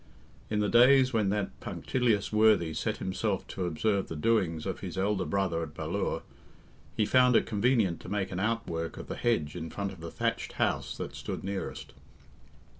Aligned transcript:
In 0.49 0.61
the 0.61 0.67
days 0.67 1.13
when 1.13 1.29
that 1.29 1.59
punctilious 1.59 2.33
worthy 2.33 2.73
set 2.73 2.97
himself 2.97 3.45
to 3.49 3.65
observe 3.67 4.07
the 4.07 4.15
doings 4.15 4.65
of 4.65 4.79
his 4.79 4.97
elder 4.97 5.25
brother 5.25 5.61
at 5.61 5.75
Ballure, 5.75 6.23
he 6.97 7.05
found 7.05 7.35
it 7.35 7.45
convenient 7.45 7.99
to 7.99 8.09
make 8.09 8.31
an 8.31 8.39
outwork 8.39 8.97
of 8.97 9.05
the 9.07 9.15
hedge 9.15 9.55
in 9.55 9.69
front 9.69 9.91
of 9.93 9.99
the 9.99 10.09
thatched 10.09 10.53
house 10.53 10.97
that 10.97 11.13
stood 11.15 11.43
nearest. 11.43 11.93